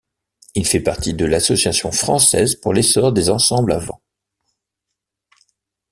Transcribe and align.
Il 0.55 0.65
fait 0.65 0.79
partie 0.79 1.13
de 1.13 1.25
l’Association 1.25 1.91
française 1.91 2.55
pour 2.55 2.73
l’essor 2.73 3.13
des 3.13 3.29
ensembles 3.29 3.71
à 3.73 3.77
vent. 3.77 4.01